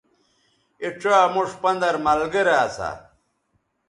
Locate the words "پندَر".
1.61-1.95